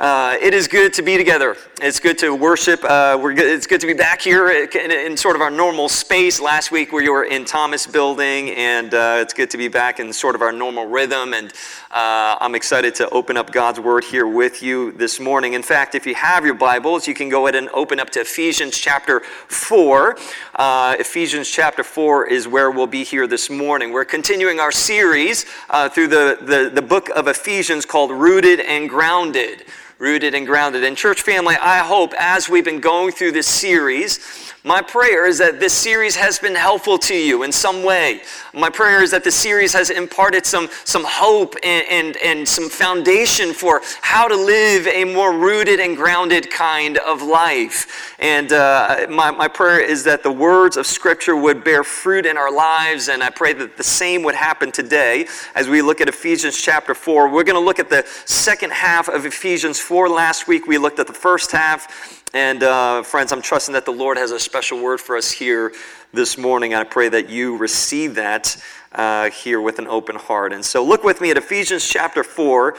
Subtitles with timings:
[0.00, 1.58] Uh, it is good to be together.
[1.82, 2.82] It's good to worship.
[2.84, 5.90] Uh, we're good, it's good to be back here in, in, sort of our normal
[5.90, 6.40] space.
[6.40, 10.10] Last week we were in Thomas Building, and uh, it's good to be back in
[10.14, 11.34] sort of our normal rhythm.
[11.34, 11.52] And
[11.90, 15.52] uh, I'm excited to open up God's Word here with you this morning.
[15.52, 18.20] In fact, if you have your Bibles, you can go ahead and open up to
[18.20, 20.16] Ephesians chapter 4.
[20.54, 23.92] Uh, Ephesians chapter 4 is where we'll be here this morning.
[23.92, 28.88] We're continuing our series uh, through the, the, the book of Ephesians called Rooted and
[28.88, 29.66] Grounded
[30.00, 30.82] rooted and grounded.
[30.82, 34.18] And, church family, I hope as we've been going through this series,
[34.64, 38.20] my prayer is that this series has been helpful to you in some way.
[38.52, 42.68] My prayer is that the series has imparted some, some hope and, and, and some
[42.68, 48.14] foundation for how to live a more rooted and grounded kind of life.
[48.18, 52.36] And uh, my, my prayer is that the words of Scripture would bear fruit in
[52.36, 53.08] our lives.
[53.08, 56.94] And I pray that the same would happen today as we look at Ephesians chapter
[56.94, 57.30] 4.
[57.30, 60.08] We're going to look at the second half of Ephesians 4.
[60.08, 62.22] Last week we looked at the first half.
[62.32, 65.72] And uh, friends, I'm trusting that the Lord has a special word for us here
[66.12, 66.74] this morning.
[66.74, 68.56] I pray that you receive that
[68.92, 70.52] uh, here with an open heart.
[70.52, 72.76] And so look with me at Ephesians chapter 4.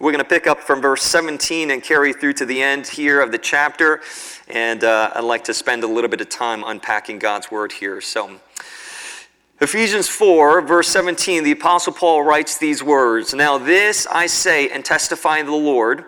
[0.00, 3.20] We're going to pick up from verse 17 and carry through to the end here
[3.20, 4.00] of the chapter.
[4.48, 8.00] And uh, I'd like to spend a little bit of time unpacking God's word here.
[8.00, 8.40] So,
[9.60, 14.82] Ephesians 4, verse 17, the Apostle Paul writes these words Now, this I say and
[14.82, 16.06] testify in the Lord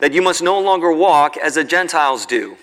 [0.00, 2.56] that you must no longer walk as the Gentiles do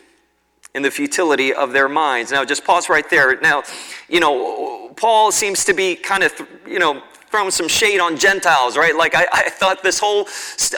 [0.74, 2.32] in the futility of their minds.
[2.32, 3.40] Now, just pause right there.
[3.42, 3.64] Now,
[4.08, 6.32] you know, Paul seems to be kind of,
[6.66, 8.96] you know, throwing some shade on Gentiles, right?
[8.96, 10.28] Like I, I thought this whole,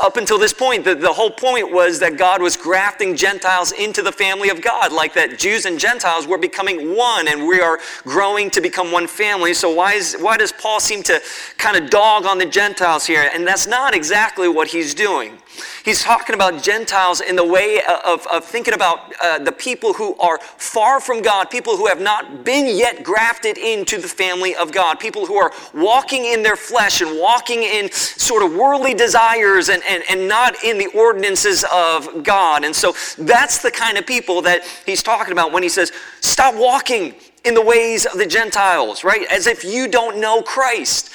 [0.02, 4.04] up until this point, the, the whole point was that God was grafting Gentiles into
[4.04, 7.80] the family of God, like that Jews and Gentiles were becoming one and we are
[8.04, 9.56] growing to become one family.
[9.56, 11.20] So why, is, why does Paul seem to
[11.58, 13.32] kind of dog on the Gentiles here?
[13.34, 15.40] And that's not exactly what he's doing.
[15.84, 20.16] He's talking about Gentiles in the way of, of thinking about uh, the people who
[20.18, 24.72] are far from God, people who have not been yet grafted into the family of
[24.72, 29.70] God, people who are walking in their flesh and walking in sort of worldly desires
[29.70, 32.64] and, and, and not in the ordinances of God.
[32.64, 35.92] And so that's the kind of people that he's talking about when he says,
[36.22, 39.26] stop walking in the ways of the Gentiles, right?
[39.30, 41.10] As if you don't know Christ.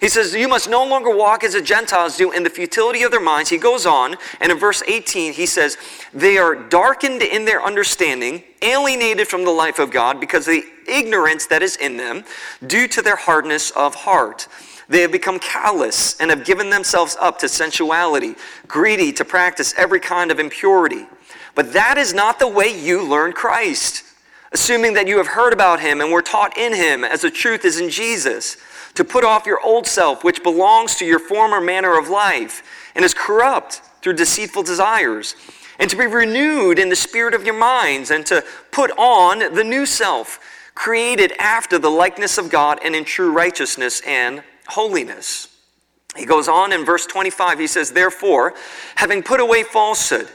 [0.00, 3.10] He says, You must no longer walk as the Gentiles do in the futility of
[3.10, 3.50] their minds.
[3.50, 5.78] He goes on, and in verse 18, he says,
[6.12, 10.64] They are darkened in their understanding, alienated from the life of God because of the
[10.86, 12.24] ignorance that is in them,
[12.66, 14.48] due to their hardness of heart.
[14.88, 18.34] They have become callous and have given themselves up to sensuality,
[18.68, 21.06] greedy to practice every kind of impurity.
[21.54, 24.02] But that is not the way you learn Christ,
[24.52, 27.64] assuming that you have heard about him and were taught in him, as the truth
[27.64, 28.58] is in Jesus
[28.94, 32.62] to put off your old self, which belongs to your former manner of life
[32.94, 35.34] and is corrupt through deceitful desires,
[35.78, 39.64] and to be renewed in the spirit of your minds, and to put on the
[39.64, 40.38] new self,
[40.74, 45.48] created after the likeness of God and in true righteousness and holiness.
[46.16, 48.54] He goes on in verse 25, he says, Therefore,
[48.96, 50.28] having put away falsehood,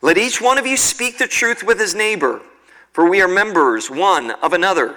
[0.00, 2.40] let each one of you speak the truth with his neighbor,
[2.92, 4.96] for we are members one of another.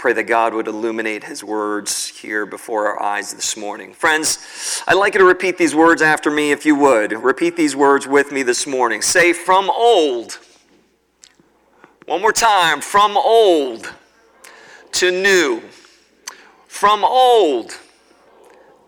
[0.00, 3.92] pray that God would illuminate his words here before our eyes this morning.
[3.92, 7.12] Friends, I'd like you to repeat these words after me if you would.
[7.12, 9.02] Repeat these words with me this morning.
[9.02, 10.38] Say, from old.
[12.06, 12.80] One more time.
[12.80, 13.92] From old
[14.92, 15.60] to new.
[16.66, 17.78] From old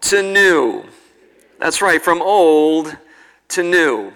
[0.01, 0.83] to new.
[1.59, 2.97] That's right, from old
[3.49, 4.12] to new.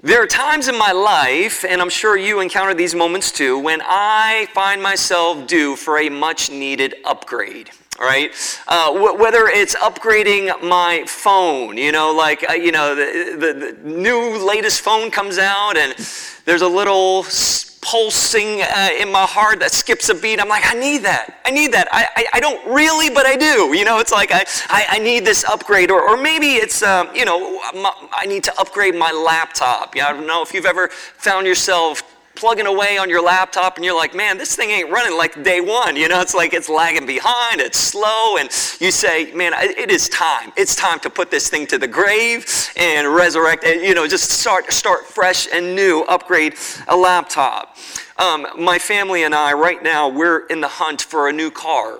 [0.00, 3.80] There are times in my life, and I'm sure you encounter these moments too, when
[3.82, 8.32] I find myself due for a much needed upgrade right?
[8.68, 13.74] Uh, w- whether it's upgrading my phone, you know, like, uh, you know, the, the,
[13.82, 15.96] the, new latest phone comes out and
[16.44, 17.24] there's a little
[17.80, 20.40] pulsing uh, in my heart that skips a beat.
[20.40, 21.40] I'm like, I need that.
[21.44, 21.88] I need that.
[21.92, 23.76] I, I, I don't really, but I do.
[23.76, 25.90] You know, it's like I, I, I need this upgrade.
[25.90, 27.60] Or, or maybe it's, um, you know,
[28.12, 29.94] I need to upgrade my laptop.
[29.94, 32.02] Yeah, I don't know if you've ever found yourself
[32.38, 35.60] plugging away on your laptop and you're like, man, this thing ain't running like day
[35.60, 35.96] one.
[35.96, 38.36] You know, it's like it's lagging behind, it's slow.
[38.38, 38.48] And
[38.80, 40.52] you say, man, it is time.
[40.56, 42.46] It's time to put this thing to the grave
[42.76, 46.54] and resurrect it, you know, just start, start fresh and new, upgrade
[46.86, 47.76] a laptop.
[48.18, 51.98] Um, my family and I, right now, we're in the hunt for a new car.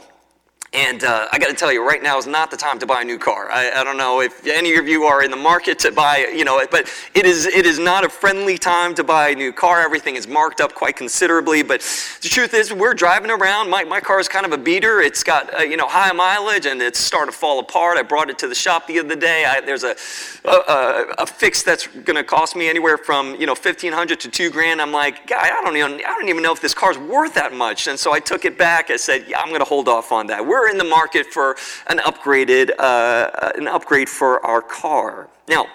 [0.74, 3.00] And uh, I got to tell you, right now is not the time to buy
[3.00, 3.50] a new car.
[3.50, 6.44] I, I, don't know if any of you are in the market to buy, you
[6.44, 9.80] know, but it is it is not a friendly time to buy a new car.
[9.80, 11.62] Everything is marked up quite considerably.
[11.62, 11.80] But
[12.20, 13.70] the truth is, we're driving around.
[13.70, 15.00] My, my car is kind of a beater.
[15.00, 17.96] It's got uh, you know high mileage and it's starting to fall apart.
[17.96, 19.46] I brought it to the shop the other day.
[19.46, 19.96] I, there's a,
[20.44, 24.50] a, a fix that's going to cost me anywhere from you know 1500 to two
[24.50, 24.82] grand.
[24.82, 27.54] I'm like, guy, I don't even I don't even know if this car's worth that
[27.54, 27.86] much.
[27.86, 28.90] And so I took it back.
[28.90, 30.44] I said, yeah, I'm going to hold off on that.
[30.44, 31.56] We're we're in the market for
[31.86, 35.28] an upgraded, uh, an upgrade for our car.
[35.48, 35.66] Now,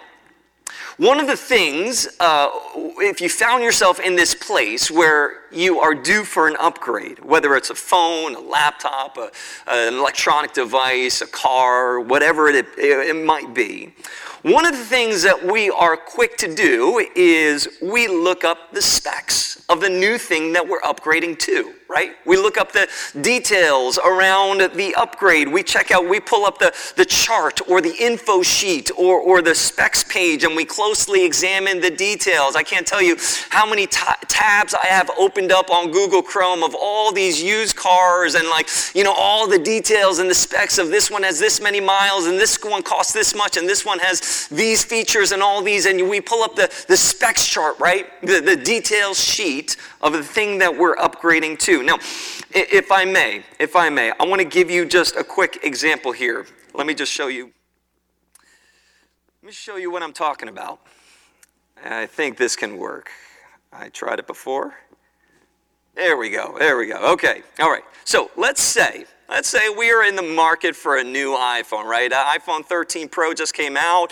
[0.97, 2.49] one of the things, uh,
[2.97, 7.55] if you found yourself in this place where you are due for an upgrade, whether
[7.55, 9.31] it's a phone, a laptop, a,
[9.67, 13.93] an electronic device, a car, whatever it, it might be,
[14.43, 18.81] one of the things that we are quick to do is we look up the
[18.81, 22.15] specs of the new thing that we're upgrading to right?
[22.25, 22.89] We look up the
[23.21, 25.47] details around the upgrade.
[25.47, 29.43] We check out, we pull up the, the chart or the info sheet or, or
[29.43, 32.55] the specs page and we closely examine the details.
[32.55, 33.15] I can't tell you
[33.49, 37.75] how many t- tabs I have opened up on Google Chrome of all these used
[37.75, 41.39] cars and like, you know, all the details and the specs of this one has
[41.39, 45.31] this many miles and this one costs this much and this one has these features
[45.31, 45.85] and all these.
[45.85, 48.07] And we pull up the, the specs chart, right?
[48.21, 51.81] The, the details sheet of the thing that we're upgrading to.
[51.81, 51.95] Now,
[52.53, 56.11] if I may, if I may, I want to give you just a quick example
[56.11, 56.45] here.
[56.73, 57.51] Let me just show you.
[59.41, 60.81] Let me show you what I'm talking about.
[61.83, 63.09] I think this can work.
[63.71, 64.75] I tried it before.
[65.95, 66.57] There we go.
[66.59, 67.13] There we go.
[67.13, 67.41] Okay.
[67.59, 67.83] All right.
[68.03, 72.11] So let's say, let's say we are in the market for a new iPhone, right?
[72.11, 74.11] Uh, iPhone 13 Pro just came out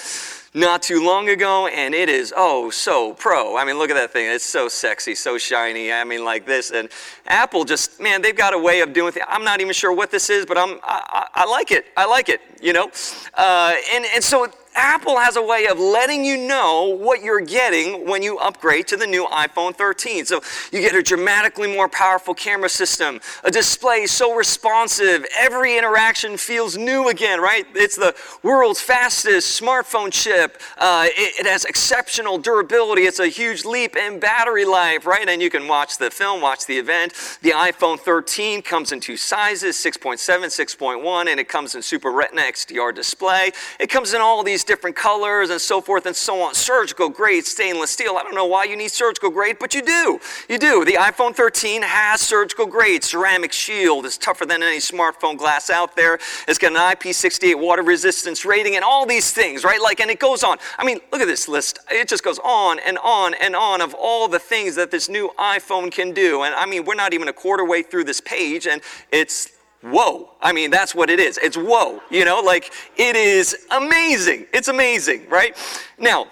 [0.54, 3.58] not too long ago, and it is oh so pro.
[3.58, 4.30] I mean, look at that thing.
[4.30, 5.92] It's so sexy, so shiny.
[5.92, 6.72] I mean, like this.
[6.72, 6.90] And
[7.26, 9.26] Apple just, man, they've got a way of doing things.
[9.30, 11.86] I'm not even sure what this is, but I'm, I, I, I like it.
[11.96, 12.92] I like it, you know?
[13.34, 18.08] Uh, and, and so Apple has a way of letting you know what you're getting
[18.08, 20.26] when you upgrade to the new iPhone 13.
[20.26, 20.42] So
[20.72, 26.78] you get a dramatically more powerful camera system, a display so responsive, every interaction feels
[26.78, 27.66] new again, right?
[27.76, 30.62] It's the world's fastest smartphone chip.
[30.78, 33.04] Uh, it, it, has exceptional durability.
[33.04, 35.28] It's a huge leap in battery life, right?
[35.28, 37.14] And you can watch the film, watch the event.
[37.42, 42.42] The iPhone 13 comes in two sizes 6.7, 6.1, and it comes in Super Retina
[42.42, 43.52] XDR display.
[43.80, 46.54] It comes in all these these different colors and so forth and so on.
[46.54, 48.18] Surgical grade stainless steel.
[48.18, 50.20] I don't know why you need surgical grade, but you do.
[50.48, 50.86] You do.
[50.86, 54.06] The iPhone 13 has surgical grade ceramic shield.
[54.06, 56.20] It's tougher than any smartphone glass out there.
[56.48, 59.82] It's got an IP68 water resistance rating and all these things, right?
[59.82, 60.58] Like, and it goes on.
[60.78, 61.80] I mean, look at this list.
[61.90, 65.32] It just goes on and on and on of all the things that this new
[65.40, 66.44] iPhone can do.
[66.44, 68.82] And I mean, we're not even a quarter way through this page, and
[69.12, 69.50] it's
[69.82, 70.32] whoa.
[70.42, 71.38] I mean, that's what it is.
[71.38, 72.02] It's whoa.
[72.10, 74.46] You know, like it is amazing.
[74.54, 75.56] It's amazing, right?
[75.98, 76.28] Now,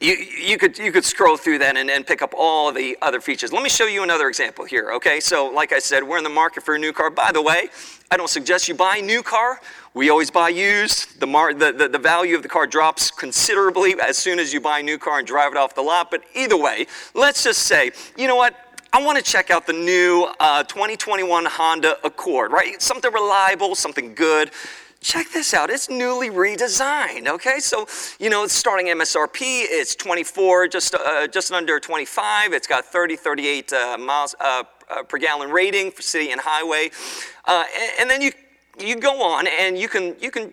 [0.00, 3.20] you, you, could, you could scroll through that and, and pick up all the other
[3.20, 3.52] features.
[3.52, 5.18] Let me show you another example here, okay?
[5.18, 7.10] So, like I said, we're in the market for a new car.
[7.10, 7.68] By the way,
[8.10, 9.60] I don't suggest you buy a new car.
[9.94, 11.20] We always buy used.
[11.20, 14.60] The, mar- the, the, the value of the car drops considerably as soon as you
[14.60, 16.10] buy a new car and drive it off the lot.
[16.10, 18.56] But either way, let's just say, you know what?
[18.94, 22.80] I want to check out the new uh, 2021 Honda Accord, right?
[22.80, 24.52] Something reliable, something good.
[25.00, 25.68] Check this out.
[25.68, 27.26] It's newly redesigned.
[27.26, 27.88] Okay, so
[28.20, 29.40] you know it's starting MSRP.
[29.40, 32.52] It's 24, just uh, just under 25.
[32.52, 36.88] It's got 30, 38 uh, miles uh, uh, per gallon rating for city and highway.
[37.46, 38.30] Uh, and, and then you
[38.78, 40.52] you go on and you can you can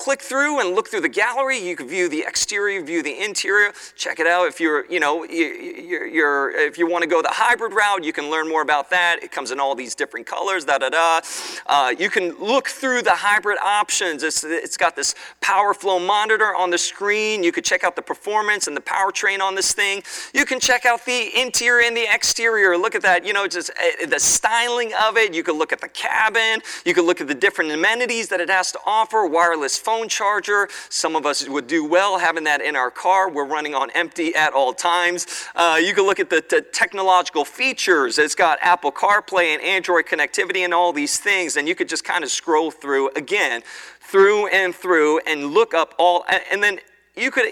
[0.00, 1.58] click through and look through the gallery.
[1.58, 3.72] You can view the exterior, view the interior.
[3.94, 4.48] Check it out.
[4.48, 8.12] If you're, you know, you're, you're, if you want to go the hybrid route, you
[8.12, 9.22] can learn more about that.
[9.22, 10.64] It comes in all these different colors.
[10.64, 11.20] Da da da.
[11.66, 14.22] Uh, you can look through the hybrid options.
[14.22, 17.44] It's, it's got this power flow monitor on the screen.
[17.44, 20.02] You could check out the performance and the powertrain on this thing.
[20.32, 22.78] You can check out the interior and the exterior.
[22.78, 23.26] Look at that.
[23.26, 25.34] You know, just uh, the styling of it.
[25.34, 26.62] You can look at the cabin.
[26.86, 29.26] You can look at the different amenities that it has to offer.
[29.26, 30.68] Wireless phone charger.
[30.88, 33.28] Some of us would do well having that in our car.
[33.28, 35.26] We're running on empty at all times.
[35.56, 38.16] Uh, you can look at the, the technological features.
[38.16, 42.04] It's got Apple CarPlay and Android connectivity and all these things, and you could just
[42.04, 43.62] kind of scroll through again,
[44.00, 46.78] through and through, and look up all, and then
[47.16, 47.46] you could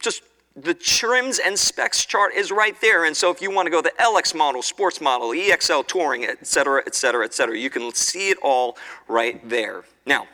[0.00, 0.22] just
[0.54, 3.06] the trims and specs chart is right there.
[3.06, 6.46] And so if you want to go the LX model, sports model, EXL touring, et
[6.46, 8.76] cetera, et cetera, et cetera, you can see it all
[9.08, 9.82] right there.
[10.04, 10.26] Now,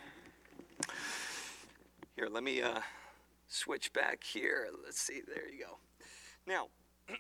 [2.19, 2.81] here, let me uh,
[3.47, 4.67] switch back here.
[4.85, 5.79] Let's see, there you go.
[6.49, 6.67] Now,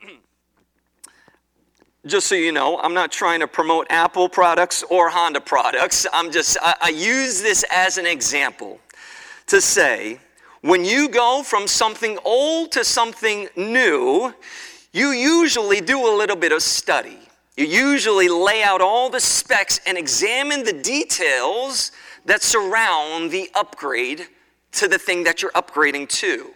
[2.07, 6.05] just so you know, I'm not trying to promote Apple products or Honda products.
[6.12, 8.81] I'm just, I, I use this as an example
[9.47, 10.19] to say,
[10.62, 14.35] when you go from something old to something new,
[14.93, 17.21] you usually do a little bit of study.
[17.57, 21.93] You usually lay out all the specs and examine the details
[22.25, 24.26] that surround the upgrade
[24.73, 26.51] to the thing that you're upgrading to.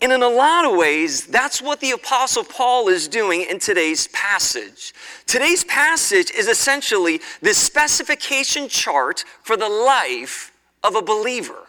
[0.00, 4.08] And in a lot of ways, that's what the Apostle Paul is doing in today's
[4.08, 4.92] passage.
[5.26, 10.50] Today's passage is essentially the specification chart for the life
[10.82, 11.68] of a believer.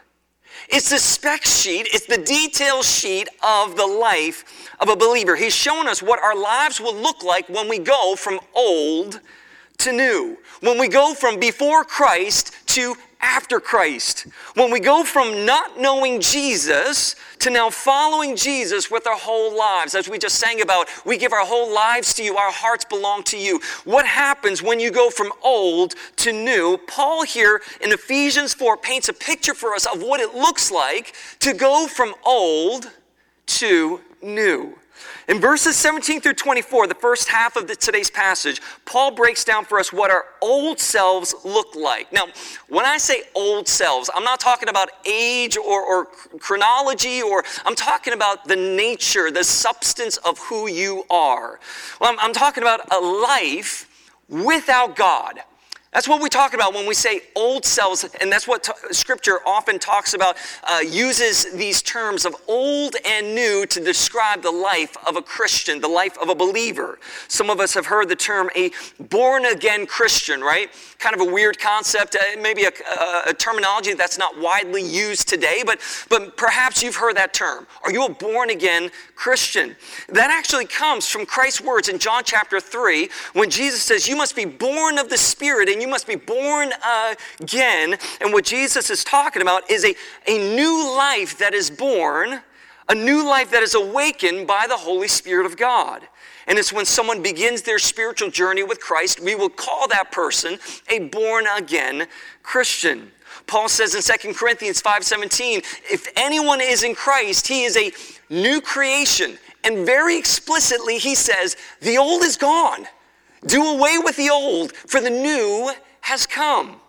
[0.69, 5.35] It's the spec sheet, it's the detail sheet of the life of a believer.
[5.35, 9.19] He's shown us what our lives will look like when we go from old
[9.79, 14.27] to new, when we go from before Christ to after Christ.
[14.53, 19.95] When we go from not knowing Jesus to now following Jesus with our whole lives,
[19.95, 23.23] as we just sang about, we give our whole lives to you, our hearts belong
[23.23, 23.61] to you.
[23.85, 26.77] What happens when you go from old to new?
[26.87, 31.15] Paul here in Ephesians 4 paints a picture for us of what it looks like
[31.39, 32.91] to go from old
[33.45, 34.77] to new.
[35.27, 39.63] In verses 17 through 24, the first half of the, today's passage, Paul breaks down
[39.63, 42.11] for us what our old selves look like.
[42.11, 42.25] Now,
[42.67, 46.05] when I say old selves, I'm not talking about age or, or
[46.39, 51.59] chronology, or I'm talking about the nature, the substance of who you are.
[52.01, 53.89] Well, I'm, I'm talking about a life
[54.27, 55.39] without God.
[55.93, 59.39] That's what we talk about when we say old selves, and that's what t- Scripture
[59.45, 64.97] often talks about, uh, uses these terms of old and new to describe the life
[65.07, 66.97] of a Christian, the life of a believer.
[67.27, 70.69] Some of us have heard the term a born again Christian, right?
[70.97, 75.29] Kind of a weird concept, uh, maybe a, a, a terminology that's not widely used
[75.29, 77.67] today, but, but perhaps you've heard that term.
[77.83, 79.75] Are you a born again Christian?
[80.09, 84.35] That actually comes from Christ's words in John chapter 3 when Jesus says, You must
[84.35, 86.71] be born of the Spirit and you must be born
[87.39, 87.97] again.
[88.21, 89.93] And what Jesus is talking about is a,
[90.27, 92.41] a new life that is born,
[92.89, 96.01] a new life that is awakened by the Holy Spirit of God.
[96.47, 100.57] And it's when someone begins their spiritual journey with Christ, we will call that person
[100.89, 102.07] a born again
[102.41, 103.11] Christian.
[103.45, 105.59] Paul says in 2 Corinthians 5:17,
[105.91, 107.91] if anyone is in Christ, he is a
[108.29, 109.37] new creation.
[109.63, 112.87] And very explicitly he says, the old is gone.
[113.45, 116.79] Do away with the old, for the new has come.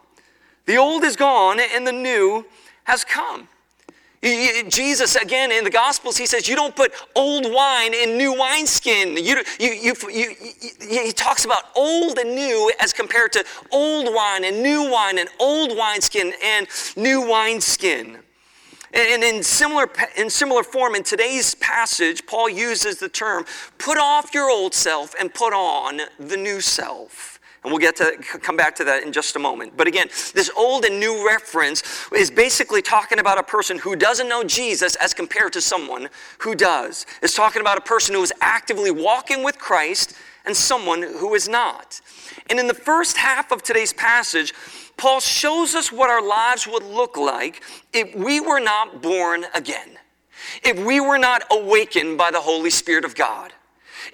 [0.66, 2.46] The old is gone and the new
[2.84, 3.48] has come.
[4.68, 9.18] Jesus, again, in the Gospels, he says, You don't put old wine in new wineskin.
[9.18, 10.34] You, you, you,
[10.80, 15.28] he talks about old and new as compared to old wine and new wine and
[15.38, 18.18] old wineskin and new wineskin.
[18.94, 23.44] And in similar, in similar form, in today's passage, Paul uses the term
[23.76, 27.40] put off your old self and put on the new self.
[27.64, 29.74] And we'll get to come back to that in just a moment.
[29.74, 31.82] But again, this old and new reference
[32.14, 36.54] is basically talking about a person who doesn't know Jesus as compared to someone who
[36.54, 37.06] does.
[37.22, 41.48] It's talking about a person who is actively walking with Christ and someone who is
[41.48, 42.02] not.
[42.50, 44.52] And in the first half of today's passage,
[44.96, 49.98] Paul shows us what our lives would look like if we were not born again,
[50.62, 53.52] if we were not awakened by the Holy Spirit of God.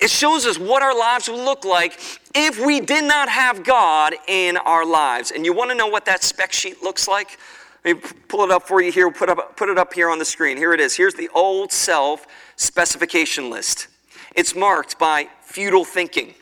[0.01, 2.01] It shows us what our lives would look like
[2.35, 5.31] if we did not have God in our lives.
[5.31, 7.39] And you want to know what that spec sheet looks like?
[7.85, 9.11] Let me pull it up for you here.
[9.11, 10.57] Put, up, put it up here on the screen.
[10.57, 10.97] Here it is.
[10.97, 13.89] Here's the old self specification list.
[14.37, 16.35] It's marked by futile thinking.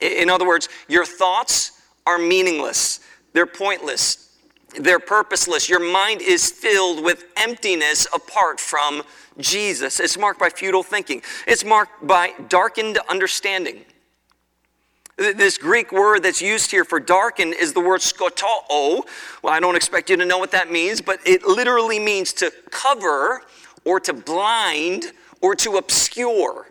[0.00, 3.00] In other words, your thoughts are meaningless,
[3.32, 4.36] they're pointless,
[4.78, 5.68] they're purposeless.
[5.68, 9.02] Your mind is filled with emptiness apart from
[9.38, 10.00] Jesus.
[10.00, 13.84] It's marked by futile thinking, it's marked by darkened understanding.
[15.16, 19.02] This Greek word that's used here for darken is the word skotoo.
[19.42, 22.50] Well, I don't expect you to know what that means, but it literally means to
[22.70, 23.42] cover
[23.84, 26.69] or to blind or to obscure.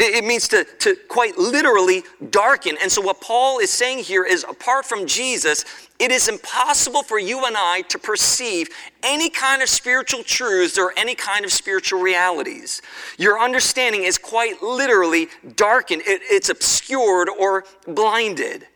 [0.00, 2.76] It means to, to quite literally darken.
[2.80, 5.64] And so, what Paul is saying here is apart from Jesus,
[5.98, 8.68] it is impossible for you and I to perceive
[9.02, 12.80] any kind of spiritual truths or any kind of spiritual realities.
[13.18, 15.26] Your understanding is quite literally
[15.56, 18.68] darkened, it, it's obscured or blinded.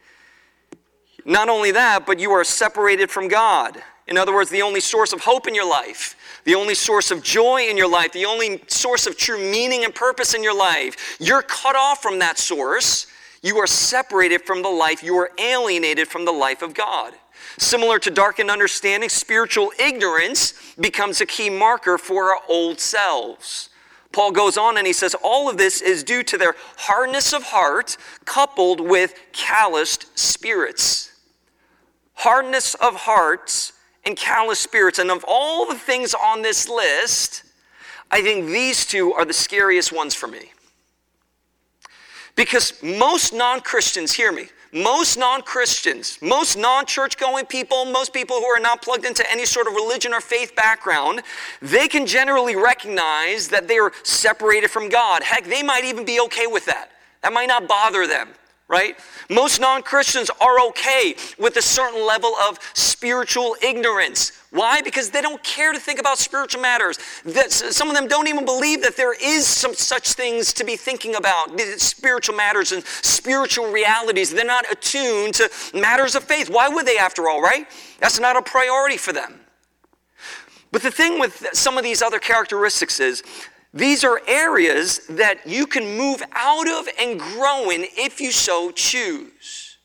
[1.24, 3.80] Not only that, but you are separated from God.
[4.08, 7.22] In other words, the only source of hope in your life the only source of
[7.22, 11.16] joy in your life, the only source of true meaning and purpose in your life.
[11.20, 13.06] You're cut off from that source.
[13.42, 15.02] You are separated from the life.
[15.02, 17.14] You are alienated from the life of God.
[17.58, 23.68] Similar to darkened understanding, spiritual ignorance becomes a key marker for our old selves.
[24.12, 27.44] Paul goes on and he says, All of this is due to their hardness of
[27.44, 31.12] heart coupled with calloused spirits.
[32.14, 33.72] Hardness of hearts
[34.04, 34.98] and callous spirits.
[34.98, 37.44] And of all the things on this list,
[38.10, 40.52] I think these two are the scariest ones for me.
[42.34, 48.12] Because most non Christians, hear me, most non Christians, most non church going people, most
[48.12, 51.22] people who are not plugged into any sort of religion or faith background,
[51.60, 55.22] they can generally recognize that they are separated from God.
[55.22, 56.90] Heck, they might even be okay with that.
[57.22, 58.30] That might not bother them
[58.72, 58.98] right?
[59.30, 64.32] Most non Christians are okay with a certain level of spiritual ignorance.
[64.50, 64.80] Why?
[64.80, 66.98] Because they don't care to think about spiritual matters.
[67.24, 70.76] That some of them don't even believe that there is some such things to be
[70.76, 74.32] thinking about, spiritual matters and spiritual realities.
[74.32, 76.50] They're not attuned to matters of faith.
[76.50, 77.66] Why would they, after all, right?
[78.00, 79.40] That's not a priority for them.
[80.70, 83.22] But the thing with some of these other characteristics is
[83.74, 88.70] these are areas that you can move out of and grow in if you so
[88.70, 89.78] choose.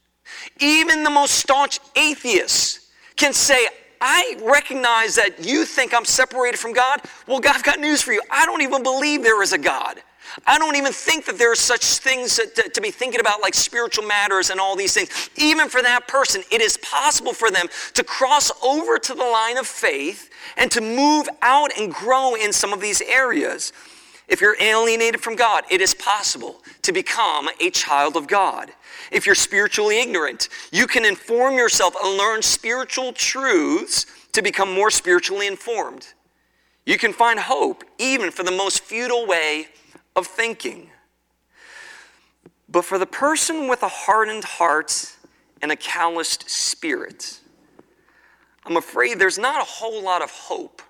[0.60, 3.68] Even the most staunch atheists can say,
[4.02, 7.02] I recognize that you think I'm separated from God.
[7.28, 8.22] Well, God, I've got news for you.
[8.30, 10.02] I don't even believe there is a God.
[10.46, 13.54] I don't even think that there are such things to, to, be thinking about like
[13.54, 15.30] spiritual matters and all these things.
[15.36, 19.58] Even for that person, it is possible for them to cross over to the line
[19.58, 23.74] of faith and to move out and grow in some of these areas.
[24.28, 28.72] If you're alienated from God, it is possible to become a child of God.
[29.12, 34.92] If you're spiritually ignorant, you can inform yourself and learn spiritual truths to become more
[34.92, 36.08] spiritually informed.
[36.86, 39.68] You can find hope even for the most futile way
[40.18, 40.90] of thinking.
[42.68, 45.16] But for the person with a hardened heart
[45.62, 47.40] and a calloused spirit,
[48.66, 50.82] I'm afraid there's not a whole lot of hope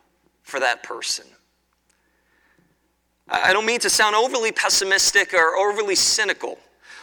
[0.42, 1.26] for that person.
[3.30, 6.58] I don't mean to sound overly pessimistic or overly cynical,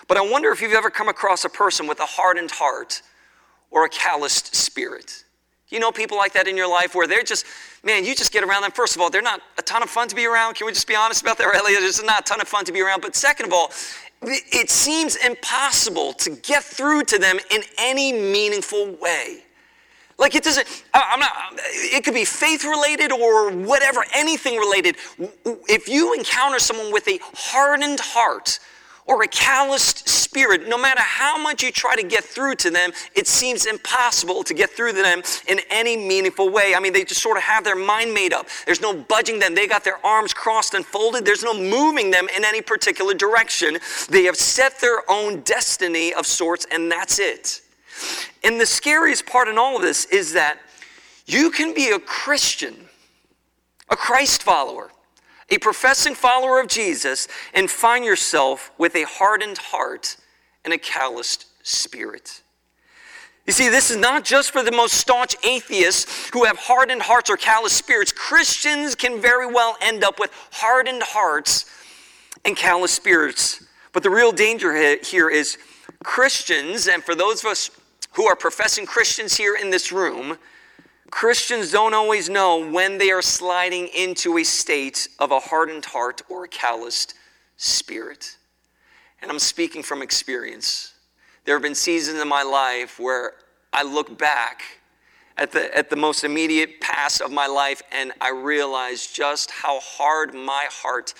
[0.09, 3.03] but I wonder if you've ever come across a person with a hardened heart
[3.71, 5.24] or a calloused spirit.
[5.69, 7.47] You know people like that in your life where they're just,
[7.83, 8.71] man, you just get around them.
[8.71, 10.55] First of all, they're not a ton of fun to be around.
[10.55, 11.45] Can we just be honest about that?
[11.55, 11.63] Right?
[11.67, 13.01] It's not a ton of fun to be around.
[13.01, 13.73] But second of all,
[14.23, 19.45] it seems impossible to get through to them in any meaningful way.
[20.19, 24.97] Like it doesn't, I'm not, it could be faith related or whatever, anything related.
[25.45, 28.61] If you encounter someone with a hardened heart,
[29.07, 32.91] or a calloused spirit, no matter how much you try to get through to them,
[33.15, 36.75] it seems impossible to get through to them in any meaningful way.
[36.75, 38.49] I mean, they just sort of have their mind made up.
[38.65, 39.55] There's no budging them.
[39.55, 41.25] They got their arms crossed and folded.
[41.25, 43.79] There's no moving them in any particular direction.
[44.09, 47.61] They have set their own destiny of sorts, and that's it.
[48.43, 50.59] And the scariest part in all of this is that
[51.27, 52.75] you can be a Christian,
[53.89, 54.91] a Christ follower,
[55.51, 60.17] a professing follower of Jesus and find yourself with a hardened heart
[60.65, 62.43] and a calloused spirit.
[63.47, 67.29] You see, this is not just for the most staunch atheists who have hardened hearts
[67.29, 68.11] or callous spirits.
[68.11, 71.67] Christians can very well end up with hardened hearts
[72.47, 73.63] and callous spirits.
[73.93, 75.59] But the real danger here is
[76.03, 77.71] Christians, and for those of us
[78.13, 80.39] who are professing Christians here in this room,
[81.15, 86.23] Christians don't always know when they are sliding into a state of a hardened heart
[86.29, 87.15] or a calloused
[87.57, 88.37] spirit.
[89.23, 90.93] And I'm speaking from experience.
[91.45, 93.35] There have been seasons in my life where
[93.73, 94.63] I look back
[95.39, 99.79] at the, at the most immediate past of my life and I realize just how
[99.79, 101.15] hard my heart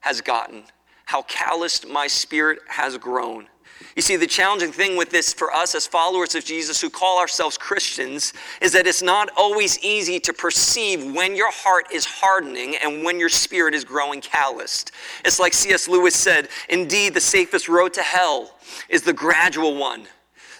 [0.00, 0.64] has gotten,
[1.04, 3.46] how calloused my spirit has grown.
[3.94, 7.18] You see, the challenging thing with this for us as followers of Jesus who call
[7.18, 12.76] ourselves Christians is that it's not always easy to perceive when your heart is hardening
[12.76, 14.92] and when your spirit is growing calloused.
[15.24, 15.88] It's like C.S.
[15.88, 18.54] Lewis said Indeed, the safest road to hell
[18.88, 20.06] is the gradual one,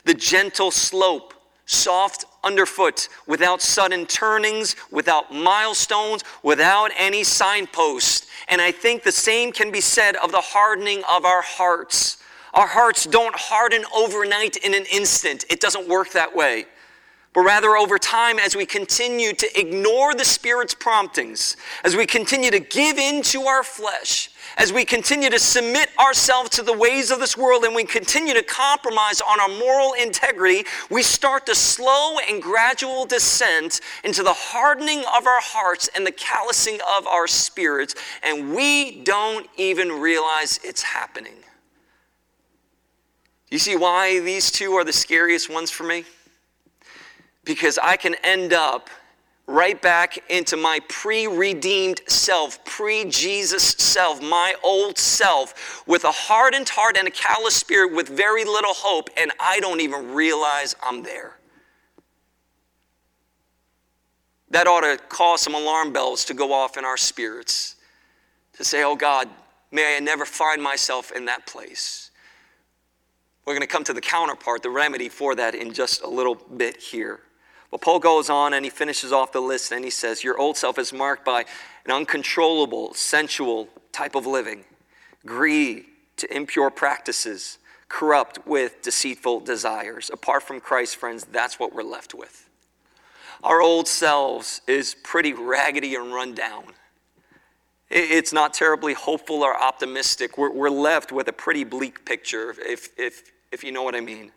[0.05, 1.35] the gentle slope
[1.67, 8.29] soft underfoot, without sudden turnings, without milestones, without any signposts.
[8.49, 12.19] And I think the same can be said of the hardening of our hearts.
[12.57, 16.67] Our hearts don't harden overnight in an instant, it doesn't work that way
[17.37, 22.51] but rather over time as we continue to ignore the Spirit's promptings, as we continue
[22.51, 27.11] to give in to our flesh, as we continue to submit ourselves to the ways
[27.11, 31.55] of this world and we continue to compromise on our moral integrity, we start the
[31.55, 37.27] slow and gradual descent into the hardening of our hearts and the callousing of our
[37.27, 41.35] spirits, and we don't even realize it's happening.
[43.51, 46.05] You see why these two are the scariest ones for me?
[47.47, 48.91] because I can end up
[49.47, 56.13] right back into my pre redeemed self, pre Jesus self, my old self, with a
[56.13, 60.77] hardened heart and a callous spirit with very little hope, and I don't even realize
[60.83, 61.39] I'm there.
[64.51, 67.77] That ought to cause some alarm bells to go off in our spirits
[68.55, 69.29] to say, Oh God,
[69.71, 72.06] may I never find myself in that place.
[73.47, 76.35] We're going to come to the counterpart, the remedy for that, in just a little
[76.35, 77.21] bit here.
[77.71, 80.57] But Paul goes on and he finishes off the list and he says, Your old
[80.57, 81.45] self is marked by
[81.85, 84.65] an uncontrollable, sensual type of living,
[85.25, 85.85] greed
[86.17, 90.11] to impure practices, corrupt with deceitful desires.
[90.13, 92.49] Apart from Christ, friends, that's what we're left with.
[93.45, 96.65] Our old selves is pretty raggedy and run down.
[97.89, 100.37] It's not terribly hopeful or optimistic.
[100.37, 104.33] We're, left with a pretty bleak picture, if, if, if you know what I mean.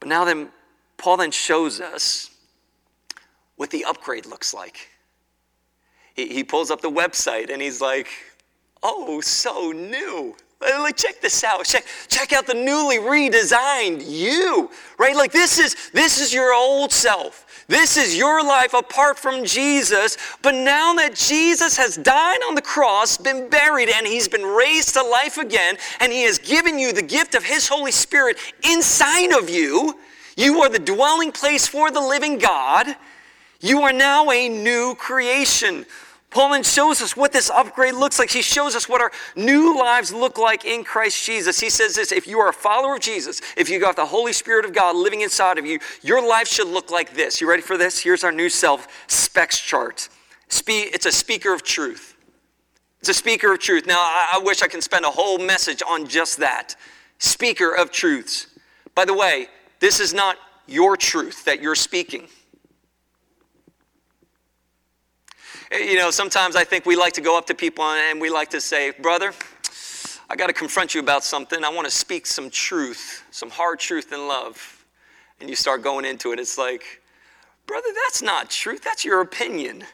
[0.00, 0.48] But now then,
[0.96, 2.30] Paul then shows us
[3.56, 4.88] what the upgrade looks like.
[6.14, 8.08] He, he pulls up the website and he's like,
[8.82, 10.36] oh, so new.
[10.60, 11.64] Like, check this out.
[11.64, 15.14] Check, check out the newly redesigned you, right?
[15.14, 17.46] Like this is this is your old self.
[17.68, 20.16] This is your life apart from Jesus.
[20.40, 24.94] But now that Jesus has died on the cross, been buried, and he's been raised
[24.94, 29.32] to life again, and he has given you the gift of his Holy Spirit inside
[29.32, 29.98] of you,
[30.38, 32.96] you are the dwelling place for the living God.
[33.60, 35.84] You are now a new creation.
[36.30, 38.30] Paul then shows us what this upgrade looks like.
[38.30, 41.58] He shows us what our new lives look like in Christ Jesus.
[41.58, 44.34] He says this if you are a follower of Jesus, if you got the Holy
[44.34, 47.40] Spirit of God living inside of you, your life should look like this.
[47.40, 47.98] You ready for this?
[47.98, 50.10] Here's our new self specs chart.
[50.50, 52.16] It's a speaker of truth.
[53.00, 53.86] It's a speaker of truth.
[53.86, 56.74] Now, I wish I can spend a whole message on just that.
[57.18, 58.48] Speaker of truths.
[58.94, 59.48] By the way,
[59.80, 60.36] this is not
[60.66, 62.28] your truth that you're speaking.
[65.70, 68.48] You know, sometimes I think we like to go up to people and we like
[68.50, 69.34] to say, Brother,
[70.30, 71.62] I got to confront you about something.
[71.62, 74.86] I want to speak some truth, some hard truth in love.
[75.40, 76.40] And you start going into it.
[76.40, 77.02] It's like,
[77.66, 78.82] Brother, that's not truth.
[78.82, 79.84] That's your opinion.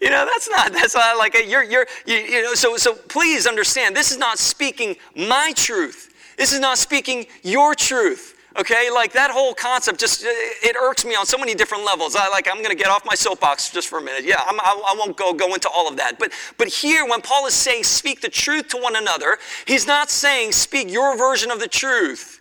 [0.00, 2.94] You know, that's not, that's not like, a, you're, you're, you, you know, so, so
[2.94, 6.14] please understand, this is not speaking my truth.
[6.38, 8.37] This is not speaking your truth.
[8.58, 12.16] Okay, like that whole concept just uh, it irks me on so many different levels.
[12.16, 14.24] I like I'm going to get off my soapbox just for a minute.
[14.24, 16.18] Yeah, I'm, I, I won't go go into all of that.
[16.18, 20.10] But but here, when Paul is saying speak the truth to one another, he's not
[20.10, 22.40] saying speak your version of the truth.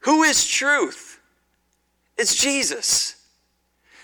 [0.00, 1.20] Who is truth?
[2.18, 3.17] It's Jesus.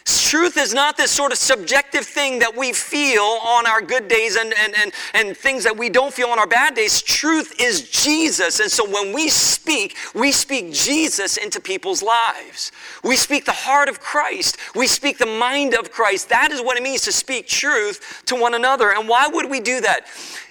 [0.04, 4.36] Truth is not this sort of subjective thing that we feel on our good days
[4.36, 7.00] and, and, and, and things that we don't feel on our bad days.
[7.00, 8.60] Truth is Jesus.
[8.60, 12.70] And so when we speak, we speak Jesus into people's lives.
[13.02, 14.58] We speak the heart of Christ.
[14.74, 16.28] We speak the mind of Christ.
[16.28, 18.92] That is what it means to speak truth to one another.
[18.92, 20.06] And why would we do that?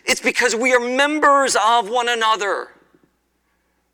[0.06, 2.70] It's because we are members of one another.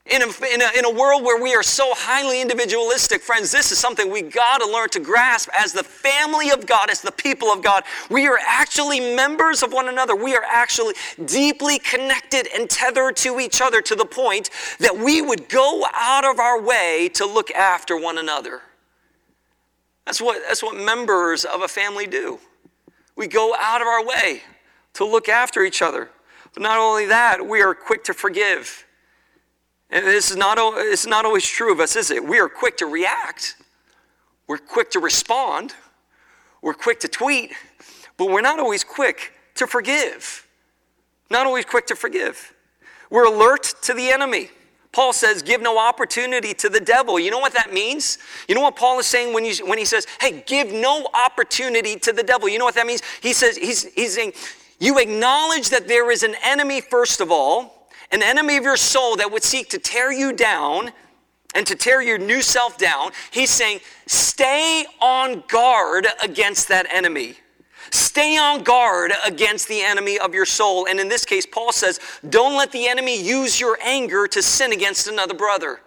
[0.10, 3.72] In a, in, a, in a world where we are so highly individualistic, friends, this
[3.72, 7.12] is something we got to learn to grasp as the family of God, as the
[7.12, 7.84] people of God.
[8.10, 10.16] We are actually members of one another.
[10.16, 10.96] We are actually
[11.26, 16.26] deeply connected and tethered to each other to the point that we would go out
[16.26, 18.62] of our way to look after one another.
[20.06, 22.40] That's what, that's what members of a family do.
[23.16, 24.42] We go out of our way
[24.94, 26.10] to look after each other.
[26.54, 28.86] But not only that, we are quick to forgive.
[29.90, 32.24] And this is not, it's not always true of us, is it?
[32.24, 33.56] We are quick to react,
[34.48, 35.74] we're quick to respond,
[36.62, 37.52] we're quick to tweet,
[38.18, 40.46] but we're not always quick to forgive.
[41.32, 42.54] Not always quick to forgive.
[43.10, 44.50] We're alert to the enemy.
[44.92, 47.20] Paul says, give no opportunity to the devil.
[47.20, 48.18] You know what that means?
[48.48, 52.12] You know what Paul is saying when, when he says, hey, give no opportunity to
[52.12, 52.50] the devil?
[52.50, 53.02] You know what that means?
[53.22, 54.34] He says, he's, he's saying,
[54.80, 57.79] you acknowledge that there is an enemy, first of all,
[58.12, 60.92] an enemy of your soul that would seek to tear you down,
[61.56, 67.38] and to tear your new self down, he's saying, stay on guard against that enemy.
[67.92, 70.86] Stay on guard against the enemy of your soul.
[70.88, 74.74] And in this case, Paul says, don't let the enemy use your anger to sin
[74.74, 75.82] against another brother.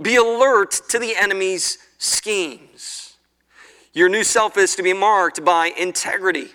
[0.00, 3.16] Be alert to the enemy's schemes.
[3.92, 6.52] Your new self is to be marked by integrity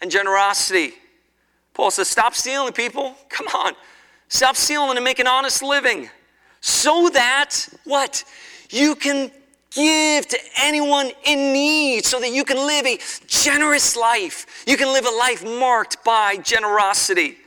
[0.00, 0.94] and generosity.
[1.72, 3.14] Paul says, stop stealing, people.
[3.28, 3.74] Come on.
[4.30, 6.08] Stop stealing and make an honest living.
[6.60, 8.24] So that, what?
[8.70, 9.32] You can
[9.72, 14.64] give to anyone in need so that you can live a generous life.
[14.68, 17.38] You can live a life marked by generosity.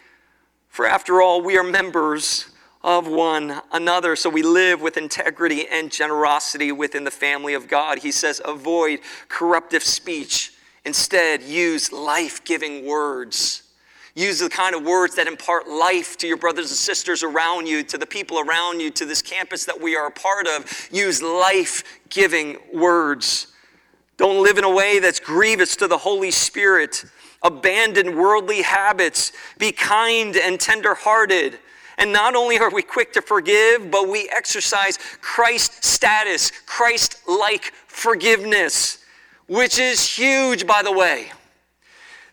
[0.68, 2.48] For after all, we are members
[2.84, 4.18] of one another.
[4.18, 8.00] So we live with integrity and generosity within the family of God.
[8.00, 10.52] He says, avoid corruptive speech.
[10.84, 13.64] Instead, use life giving words.
[14.16, 17.84] Use the kind of words that impart life to your brothers and sisters around you,
[17.84, 20.90] to the people around you, to this campus that we are a part of.
[20.92, 23.48] Use life giving words.
[24.18, 27.06] Don't live in a way that's grievous to the Holy Spirit.
[27.42, 29.32] Abandon worldly habits.
[29.58, 31.58] Be kind and tenderhearted.
[31.98, 37.74] And not only are we quick to forgive, but we exercise Christ status, Christ like
[37.88, 39.00] forgiveness,
[39.48, 41.32] which is huge, by the way.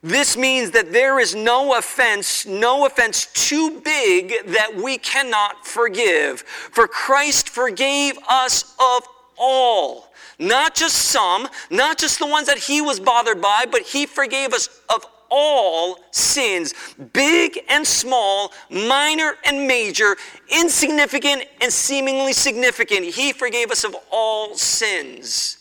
[0.03, 6.41] This means that there is no offense, no offense too big that we cannot forgive.
[6.41, 9.07] For Christ forgave us of
[9.39, 10.11] all.
[10.39, 14.55] Not just some, not just the ones that he was bothered by, but he forgave
[14.55, 16.73] us of all sins,
[17.13, 20.17] big and small, minor and major,
[20.49, 23.05] insignificant and seemingly significant.
[23.05, 25.60] He forgave us of all sins.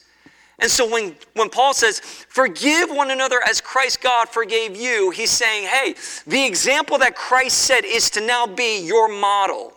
[0.61, 5.31] And so when, when Paul says, forgive one another as Christ God forgave you, he's
[5.31, 5.95] saying, hey,
[6.27, 9.73] the example that Christ said is to now be your model.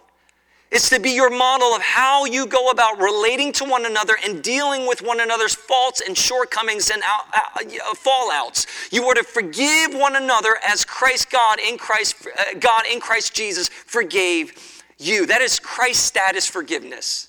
[0.72, 4.42] It's to be your model of how you go about relating to one another and
[4.42, 8.90] dealing with one another's faults and shortcomings and out, uh, fallouts.
[8.90, 13.34] You are to forgive one another as Christ God in Christ uh, God in Christ
[13.34, 15.26] Jesus forgave you.
[15.26, 17.28] That is Christ's status forgiveness.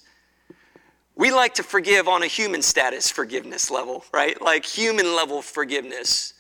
[1.16, 4.42] We like to forgive on a human status forgiveness level, right?
[4.42, 6.34] Like human level forgiveness.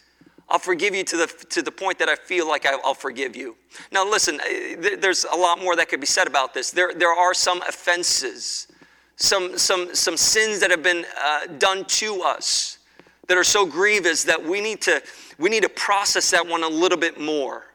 [0.50, 3.36] I'll forgive you to the, to the point that I feel like I, will forgive
[3.36, 3.56] you.
[3.92, 6.72] Now, listen, eh, there's a lot more that could be said about this.
[6.72, 8.68] There, there are some offenses,
[9.16, 12.80] some, some, some sins that have been uh, done to us
[13.28, 15.02] that are so grievous that we need, to,
[15.38, 17.73] we need to process that one a little bit more.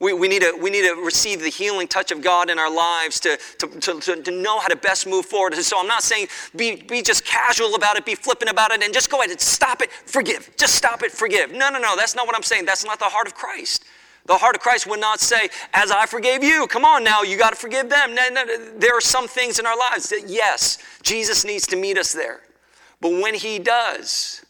[0.00, 2.72] We, we, need to, we need to receive the healing touch of God in our
[2.72, 3.66] lives to, to,
[4.00, 5.54] to, to, know how to best move forward.
[5.54, 8.82] And so I'm not saying be, be just casual about it, be flippant about it,
[8.84, 10.50] and just go ahead and stop it, forgive.
[10.56, 11.50] Just stop it, forgive.
[11.50, 12.64] No, no, no, that's not what I'm saying.
[12.64, 13.84] That's not the heart of Christ.
[14.26, 17.36] The heart of Christ would not say, as I forgave you, come on now, you
[17.36, 18.14] got to forgive them.
[18.14, 18.44] No, no,
[18.76, 22.42] there are some things in our lives that, yes, Jesus needs to meet us there.
[23.00, 24.44] But when he does,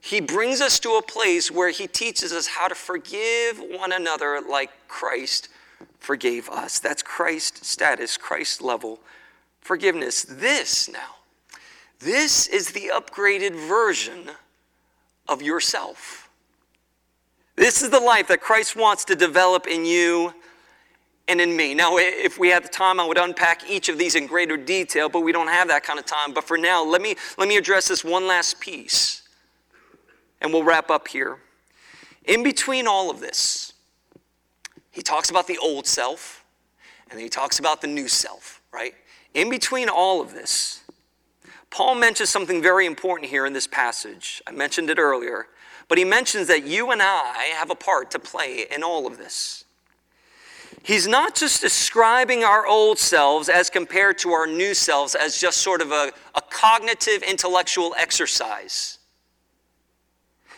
[0.00, 4.40] he brings us to a place where he teaches us how to forgive one another
[4.40, 5.48] like Christ
[5.98, 6.78] forgave us.
[6.78, 9.00] That's Christ status, Christ level
[9.60, 10.22] forgiveness.
[10.22, 11.16] This now,
[12.00, 14.30] this is the upgraded version
[15.28, 16.28] of yourself.
[17.56, 20.32] This is the life that Christ wants to develop in you
[21.28, 21.74] and in me.
[21.74, 25.10] Now, if we had the time, I would unpack each of these in greater detail,
[25.10, 26.32] but we don't have that kind of time.
[26.32, 29.19] But for now, let me, let me address this one last piece
[30.40, 31.38] and we'll wrap up here.
[32.24, 33.72] In between all of this,
[34.90, 36.44] he talks about the old self
[37.10, 38.94] and then he talks about the new self, right?
[39.34, 40.82] In between all of this,
[41.70, 44.42] Paul mentions something very important here in this passage.
[44.46, 45.46] I mentioned it earlier,
[45.88, 49.18] but he mentions that you and I have a part to play in all of
[49.18, 49.64] this.
[50.82, 55.58] He's not just describing our old selves as compared to our new selves as just
[55.58, 58.99] sort of a, a cognitive intellectual exercise.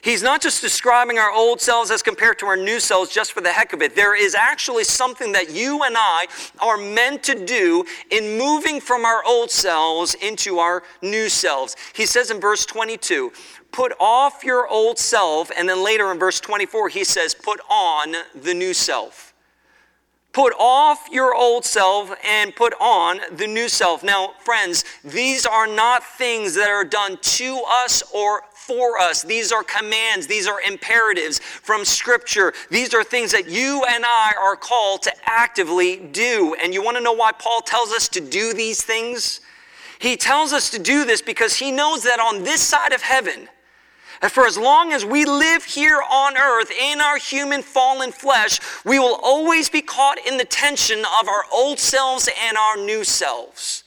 [0.03, 3.41] He's not just describing our old selves as compared to our new selves just for
[3.41, 3.95] the heck of it.
[3.95, 6.27] There is actually something that you and I
[6.59, 11.77] are meant to do in moving from our old selves into our new selves.
[11.95, 13.33] He says in verse 22,
[13.71, 15.53] put off your old self.
[15.57, 19.32] And then later in verse 24, he says, put on the new self.
[20.33, 24.03] Put off your old self and put on the new self.
[24.03, 29.23] Now, friends, these are not things that are done to us or for us.
[29.23, 32.55] These are commands, these are imperatives from Scripture.
[32.71, 36.57] These are things that you and I are called to actively do.
[36.63, 39.41] And you want to know why Paul tells us to do these things?
[39.99, 43.49] He tells us to do this because he knows that on this side of heaven,
[44.23, 48.61] and for as long as we live here on earth in our human fallen flesh,
[48.85, 53.03] we will always be caught in the tension of our old selves and our new
[53.03, 53.83] selves.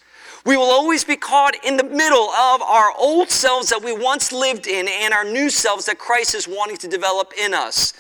[0.46, 4.34] We will always be caught in the middle of our old selves that we once
[4.34, 7.94] lived in and our new selves that Christ is wanting to develop in us.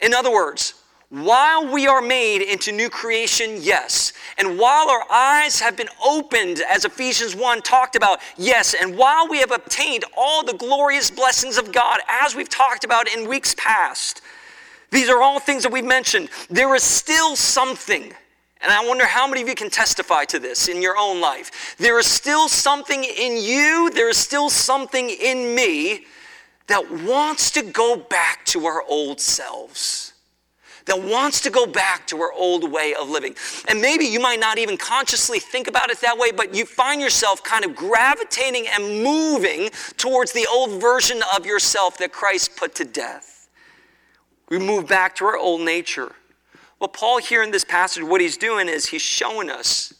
[0.00, 0.81] In other words,
[1.12, 4.14] while we are made into new creation, yes.
[4.38, 8.74] And while our eyes have been opened, as Ephesians 1 talked about, yes.
[8.80, 13.14] And while we have obtained all the glorious blessings of God, as we've talked about
[13.14, 14.22] in weeks past,
[14.90, 16.30] these are all things that we've mentioned.
[16.48, 18.14] There is still something,
[18.62, 21.76] and I wonder how many of you can testify to this in your own life.
[21.76, 26.06] There is still something in you, there is still something in me
[26.68, 30.11] that wants to go back to our old selves
[30.86, 33.34] that wants to go back to our old way of living.
[33.68, 37.00] And maybe you might not even consciously think about it that way, but you find
[37.00, 42.74] yourself kind of gravitating and moving towards the old version of yourself that Christ put
[42.76, 43.48] to death.
[44.48, 46.12] We move back to our old nature.
[46.78, 49.94] Well, Paul, here in this passage, what he's doing is he's showing us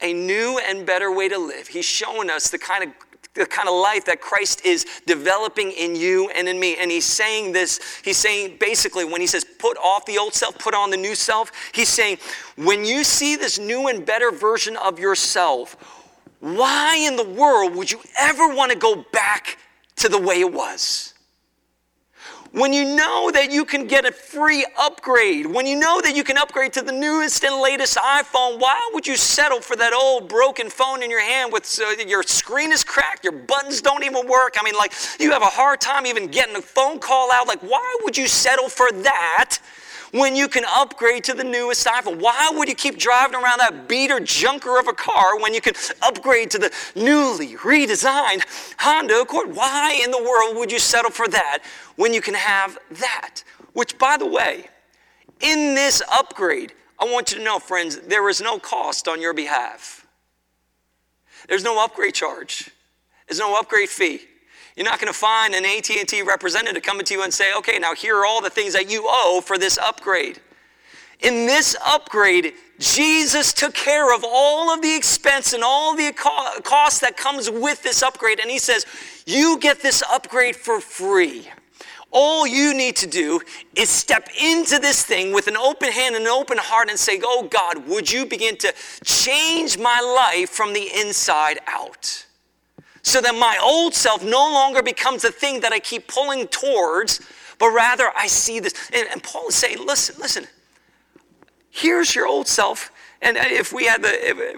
[0.00, 1.68] a new and better way to live.
[1.68, 2.90] He's showing us the kind of
[3.34, 6.76] the kind of life that Christ is developing in you and in me.
[6.76, 10.58] And he's saying this, he's saying basically when he says put off the old self,
[10.58, 12.18] put on the new self, he's saying
[12.56, 15.76] when you see this new and better version of yourself,
[16.40, 19.58] why in the world would you ever want to go back
[19.96, 21.13] to the way it was?
[22.54, 26.22] When you know that you can get a free upgrade, when you know that you
[26.22, 30.28] can upgrade to the newest and latest iPhone, why would you settle for that old
[30.28, 34.28] broken phone in your hand with uh, your screen is cracked, your buttons don't even
[34.28, 34.54] work?
[34.56, 37.48] I mean, like, you have a hard time even getting a phone call out.
[37.48, 39.58] Like, why would you settle for that?
[40.14, 42.20] When you can upgrade to the newest iPhone?
[42.20, 45.74] Why would you keep driving around that beater junker of a car when you can
[46.02, 48.44] upgrade to the newly redesigned
[48.78, 49.54] Honda Accord?
[49.54, 51.64] Why in the world would you settle for that
[51.96, 53.42] when you can have that?
[53.72, 54.68] Which, by the way,
[55.40, 59.34] in this upgrade, I want you to know, friends, there is no cost on your
[59.34, 60.06] behalf.
[61.48, 62.70] There's no upgrade charge.
[63.26, 64.20] There's no upgrade fee.
[64.76, 67.94] You're not going to find an AT&T representative coming to you and say, "Okay, now
[67.94, 70.40] here are all the things that you owe for this upgrade."
[71.20, 77.00] In this upgrade, Jesus took care of all of the expense and all the cost
[77.02, 78.84] that comes with this upgrade and he says,
[79.26, 81.50] "You get this upgrade for free."
[82.14, 83.40] All you need to do
[83.74, 87.20] is step into this thing with an open hand and an open heart and say,
[87.24, 88.72] Oh God, would you begin to
[89.04, 92.23] change my life from the inside out?
[93.04, 97.20] So that my old self no longer becomes the thing that I keep pulling towards,
[97.58, 98.74] but rather I see this.
[98.92, 100.46] And, and Paul is saying, listen, listen,
[101.70, 102.90] here's your old self.
[103.20, 104.08] And uh, if we had, the,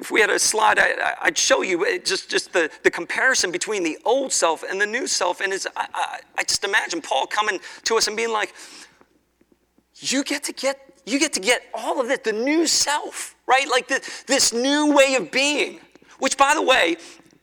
[0.00, 3.50] if we had a slide, I, would show you uh, just, just the, the comparison
[3.50, 5.40] between the old self and the new self.
[5.40, 8.54] And it's, I, I, I just imagine Paul coming to us and being like,
[9.98, 13.68] you get to get you get to get all of it, the new self, right?
[13.68, 15.78] Like the, this new way of being,
[16.18, 16.96] which, by the way,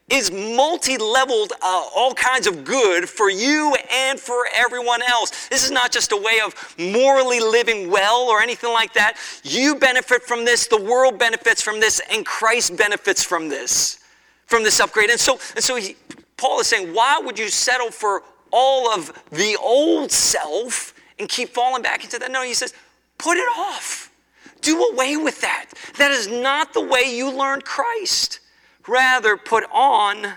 [0.09, 5.47] is multi leveled uh, all kinds of good for you and for everyone else.
[5.47, 9.17] This is not just a way of morally living well or anything like that.
[9.43, 13.99] You benefit from this, the world benefits from this, and Christ benefits from this,
[14.45, 15.09] from this upgrade.
[15.09, 15.95] And so, and so he,
[16.37, 21.49] Paul is saying, why would you settle for all of the old self and keep
[21.49, 22.29] falling back into that?
[22.29, 22.73] No, he says,
[23.17, 24.11] put it off.
[24.61, 25.65] Do away with that.
[25.97, 28.39] That is not the way you learned Christ.
[28.88, 30.34] Rather, put on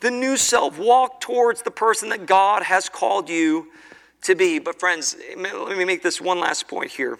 [0.00, 0.78] the new self.
[0.78, 3.68] Walk towards the person that God has called you
[4.22, 4.58] to be.
[4.58, 7.18] But, friends, let me make this one last point here.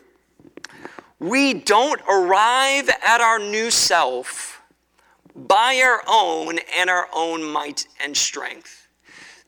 [1.18, 4.60] We don't arrive at our new self
[5.34, 8.88] by our own and our own might and strength.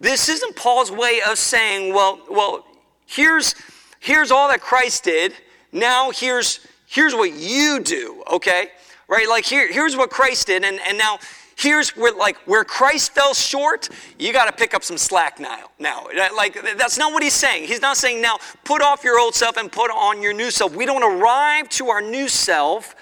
[0.00, 2.66] This isn't Paul's way of saying, well, well,
[3.06, 3.54] here's,
[4.00, 5.32] here's all that Christ did.
[5.72, 8.70] Now here's, here's what you do, okay?
[9.08, 9.28] Right?
[9.28, 11.18] Like here, here's what Christ did, and, and now
[11.56, 13.88] here's where like where Christ fell short,
[14.18, 15.70] you got to pick up some slack now.
[15.78, 17.64] Now, like that's not what he's saying.
[17.64, 20.74] He's not saying now put off your old self and put on your new self.
[20.74, 22.94] We don't arrive to our new self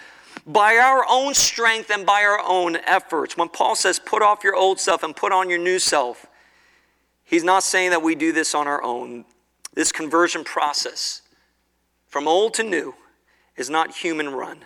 [0.46, 3.36] by our own strength and by our own efforts.
[3.36, 6.26] When Paul says put off your old self and put on your new self,
[7.24, 9.24] he's not saying that we do this on our own.
[9.74, 11.22] This conversion process
[12.06, 12.94] from old to new
[13.56, 14.64] is not human run.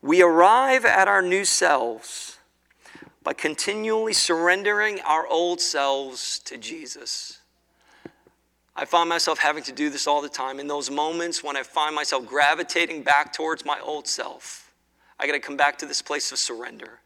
[0.00, 2.38] We arrive at our new selves
[3.22, 7.40] by continually surrendering our old selves to Jesus.
[8.76, 10.60] I find myself having to do this all the time.
[10.60, 14.72] In those moments when I find myself gravitating back towards my old self,
[15.18, 17.00] I got to come back to this place of surrender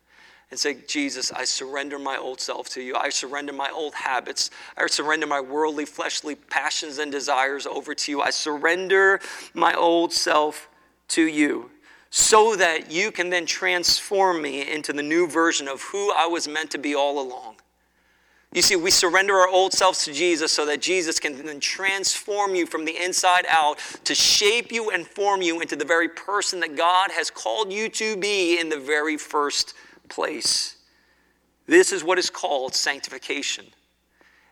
[0.50, 2.94] and say, Jesus, I surrender my old self to you.
[2.94, 4.50] I surrender my old habits.
[4.76, 8.20] I surrender my worldly, fleshly passions and desires over to you.
[8.20, 9.18] I surrender
[9.54, 10.68] my old self
[11.08, 11.70] to you
[12.14, 16.46] so that you can then transform me into the new version of who I was
[16.46, 17.56] meant to be all along.
[18.52, 22.54] You see, we surrender our old selves to Jesus so that Jesus can then transform
[22.54, 26.60] you from the inside out to shape you and form you into the very person
[26.60, 29.72] that God has called you to be in the very first
[30.10, 30.76] place.
[31.66, 33.64] This is what is called sanctification.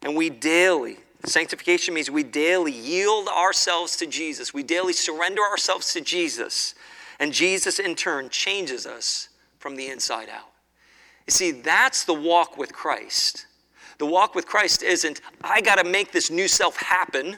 [0.00, 0.96] And we daily,
[1.26, 4.54] sanctification means we daily yield ourselves to Jesus.
[4.54, 6.74] We daily surrender ourselves to Jesus.
[7.20, 10.48] And Jesus, in turn, changes us from the inside out.
[11.26, 13.46] You see, that's the walk with Christ.
[13.98, 17.36] The walk with Christ isn't, I got to make this new self happen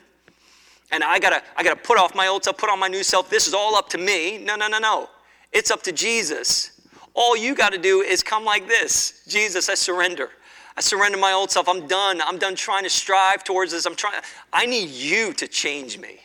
[0.93, 3.31] and I gotta, I gotta put off my old self, put on my new self.
[3.31, 4.39] This is all up to me.
[4.39, 5.09] No, no, no, no.
[5.51, 6.83] It's up to Jesus.
[7.15, 10.31] All you got to do is come like this Jesus, I surrender.
[10.77, 11.69] I surrender my old self.
[11.69, 12.21] I'm done.
[12.23, 13.85] I'm done trying to strive towards this.
[13.87, 14.21] I'm trying.
[14.53, 16.21] I need you to change me.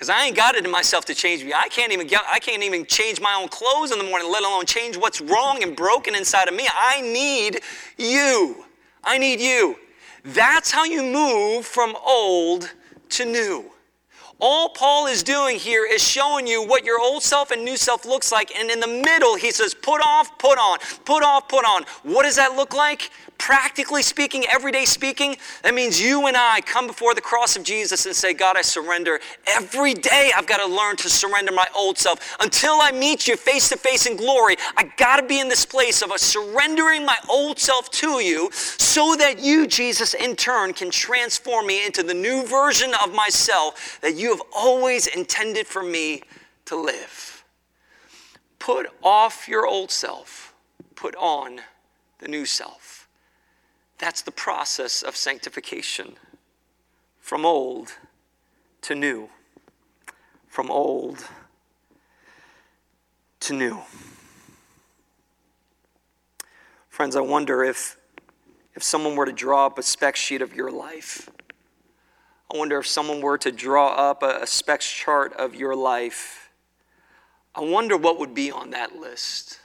[0.00, 1.52] Because I ain't got it in myself to change me.
[1.52, 4.42] I can't even get, I can't even change my own clothes in the morning, let
[4.42, 6.66] alone change what's wrong and broken inside of me.
[6.72, 7.60] I need
[7.98, 8.64] you.
[9.04, 9.76] I need you.
[10.24, 12.72] That's how you move from old
[13.10, 13.70] to new.
[14.40, 18.04] All Paul is doing here is showing you what your old self and new self
[18.04, 18.54] looks like.
[18.56, 21.84] And in the middle, he says, put off, put on, put off, put on.
[22.02, 23.10] What does that look like?
[23.38, 28.04] Practically speaking, everyday speaking, that means you and I come before the cross of Jesus
[28.06, 29.18] and say, God, I surrender.
[29.46, 32.36] Every day I've got to learn to surrender my old self.
[32.40, 35.64] Until I meet you face to face in glory, I got to be in this
[35.64, 40.90] place of surrendering my old self to you so that you, Jesus, in turn can
[40.90, 46.22] transform me into the new version of myself that you have always intended for me
[46.66, 47.44] to live.
[48.58, 50.54] Put off your old self,
[50.94, 51.60] put on
[52.18, 53.08] the new self.
[53.98, 56.14] That's the process of sanctification
[57.20, 57.92] from old
[58.82, 59.28] to new.
[60.48, 61.28] From old
[63.40, 63.78] to new.
[66.88, 67.98] Friends, I wonder if,
[68.74, 71.30] if someone were to draw up a spec sheet of your life.
[72.52, 76.50] I wonder if someone were to draw up a, a specs chart of your life.
[77.54, 79.60] I wonder what would be on that list.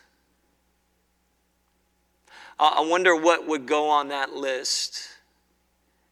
[2.60, 5.10] I wonder what would go on that list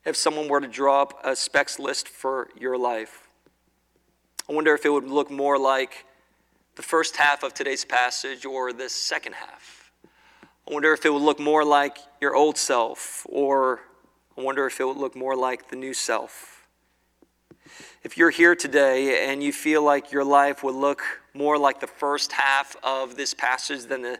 [0.03, 3.29] if someone were to draw up a specs list for your life.
[4.49, 6.05] I wonder if it would look more like
[6.75, 9.91] the first half of today's passage or the second half.
[10.67, 13.81] I wonder if it would look more like your old self, or
[14.37, 16.62] I wonder if it would look more like the new self.
[18.03, 21.01] If you're here today and you feel like your life would look
[21.33, 24.19] more like the first half of this passage than the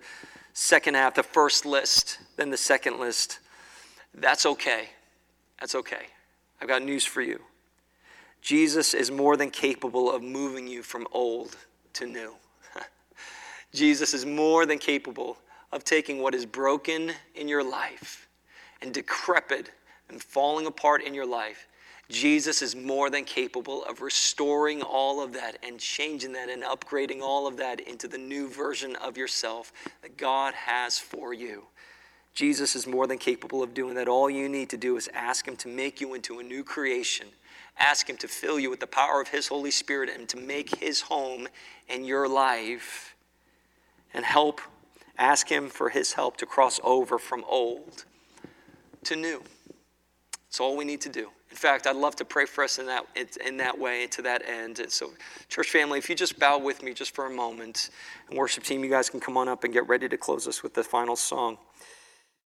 [0.54, 3.40] second half, the first list, then the second list.
[4.14, 4.90] That's okay.
[5.60, 6.08] That's okay.
[6.62, 7.42] I've got news for you.
[8.42, 11.56] Jesus is more than capable of moving you from old
[11.94, 12.36] to new.
[13.74, 15.38] Jesus is more than capable
[15.72, 18.28] of taking what is broken in your life
[18.82, 19.72] and decrepit
[20.10, 21.68] and falling apart in your life
[22.10, 27.22] Jesus is more than capable of restoring all of that and changing that and upgrading
[27.22, 31.64] all of that into the new version of yourself that God has for you.
[32.34, 34.08] Jesus is more than capable of doing that.
[34.08, 37.28] All you need to do is ask Him to make you into a new creation.
[37.78, 40.76] Ask Him to fill you with the power of His Holy Spirit and to make
[40.76, 41.48] His home
[41.88, 43.16] in your life.
[44.14, 44.62] And help,
[45.18, 48.06] ask Him for His help to cross over from old
[49.06, 49.44] to new.
[50.48, 51.30] That's all we need to do.
[51.54, 53.06] In fact, I'd love to pray for us in that,
[53.46, 54.80] in that way, to that end.
[54.80, 55.12] And so,
[55.50, 57.92] church family, if you just bow with me just for a moment,
[58.28, 60.64] and worship team, you guys can come on up and get ready to close us
[60.64, 61.60] with the final song.